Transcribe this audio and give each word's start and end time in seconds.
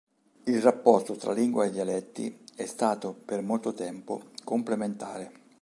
Il 0.45 0.59
rapporto 0.63 1.13
tra 1.15 1.31
lingua 1.31 1.65
e 1.65 1.69
dialetti 1.69 2.35
è 2.55 2.65
stato 2.65 3.13
per 3.13 3.43
molto 3.43 3.71
tempo 3.71 4.31
complementare. 4.43 5.31